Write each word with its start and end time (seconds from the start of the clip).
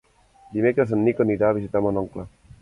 Dimecres 0.55 0.93
en 0.97 1.03
Nico 1.09 1.27
anirà 1.27 1.51
a 1.51 1.57
visitar 1.59 1.83
mon 1.89 2.01
oncle. 2.05 2.27